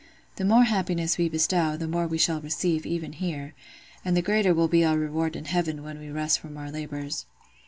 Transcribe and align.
The 0.37 0.45
more 0.45 0.63
happiness 0.63 1.19
we 1.19 1.29
bestow, 1.29 1.77
the 1.77 1.87
more 1.87 2.07
we 2.07 2.17
shall 2.17 2.41
receive, 2.41 2.87
even 2.87 3.13
here; 3.13 3.53
and 4.03 4.17
the 4.17 4.23
greater 4.23 4.51
will 4.51 4.67
be 4.67 4.83
our 4.83 4.97
reward 4.97 5.35
in 5.35 5.45
heaven 5.45 5.83
when 5.83 5.99
we 5.99 6.09
rest 6.09 6.39
from 6.39 6.57
our 6.57 6.71
labours. 6.71 7.27